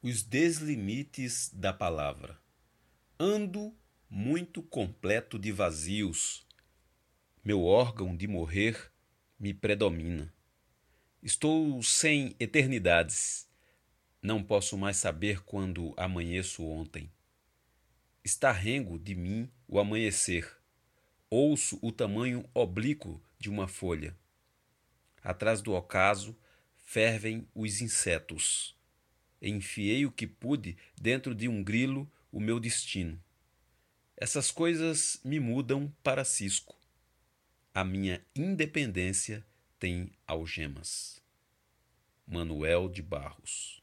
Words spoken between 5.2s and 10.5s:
de vazios. Meu órgão de morrer me predomina.